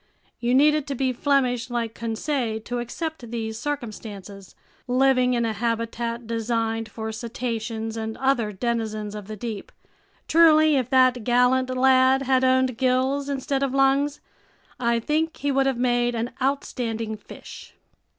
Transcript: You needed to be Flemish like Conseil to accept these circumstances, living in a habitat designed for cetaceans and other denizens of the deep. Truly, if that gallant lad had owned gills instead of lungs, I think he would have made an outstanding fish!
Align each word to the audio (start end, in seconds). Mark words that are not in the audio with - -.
You 0.39 0.55
needed 0.55 0.87
to 0.87 0.95
be 0.95 1.13
Flemish 1.13 1.69
like 1.69 1.93
Conseil 1.93 2.59
to 2.61 2.79
accept 2.79 3.29
these 3.29 3.59
circumstances, 3.59 4.55
living 4.87 5.35
in 5.35 5.45
a 5.45 5.53
habitat 5.53 6.25
designed 6.25 6.89
for 6.89 7.11
cetaceans 7.11 7.95
and 7.95 8.17
other 8.17 8.51
denizens 8.51 9.13
of 9.13 9.27
the 9.27 9.35
deep. 9.35 9.71
Truly, 10.27 10.75
if 10.75 10.89
that 10.89 11.23
gallant 11.23 11.69
lad 11.69 12.23
had 12.23 12.43
owned 12.43 12.79
gills 12.79 13.29
instead 13.29 13.61
of 13.61 13.75
lungs, 13.75 14.19
I 14.79 14.99
think 14.99 15.37
he 15.37 15.51
would 15.51 15.67
have 15.67 15.77
made 15.77 16.15
an 16.15 16.31
outstanding 16.41 17.15
fish! 17.15 17.75